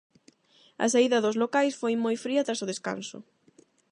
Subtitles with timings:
[0.83, 3.17] A saída dos locais foi moi fria tras o descanso.